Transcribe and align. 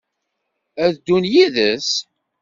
Ad 0.85 0.89
d-ddun 0.93 1.25
yid-s? 1.33 1.89